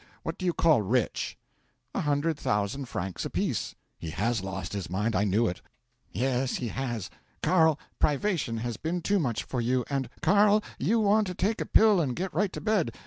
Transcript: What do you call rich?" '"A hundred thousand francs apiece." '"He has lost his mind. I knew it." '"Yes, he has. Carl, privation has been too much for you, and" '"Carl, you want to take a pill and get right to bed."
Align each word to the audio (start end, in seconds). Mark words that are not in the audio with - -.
What 0.23 0.39
do 0.39 0.47
you 0.47 0.53
call 0.53 0.81
rich?" 0.81 1.37
'"A 1.93 2.01
hundred 2.01 2.35
thousand 2.35 2.85
francs 2.87 3.23
apiece." 3.23 3.75
'"He 3.99 4.09
has 4.09 4.43
lost 4.43 4.73
his 4.73 4.89
mind. 4.89 5.15
I 5.15 5.25
knew 5.25 5.45
it." 5.45 5.61
'"Yes, 6.11 6.55
he 6.55 6.69
has. 6.69 7.11
Carl, 7.43 7.77
privation 7.99 8.57
has 8.57 8.77
been 8.77 9.03
too 9.03 9.19
much 9.19 9.43
for 9.43 9.61
you, 9.61 9.85
and" 9.91 10.09
'"Carl, 10.23 10.63
you 10.79 10.99
want 10.99 11.27
to 11.27 11.35
take 11.35 11.61
a 11.61 11.67
pill 11.67 12.01
and 12.01 12.15
get 12.15 12.33
right 12.33 12.51
to 12.53 12.59
bed." 12.59 12.91